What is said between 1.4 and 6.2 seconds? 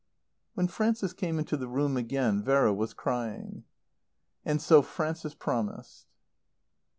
the room again Vera was crying. And so Frances promised.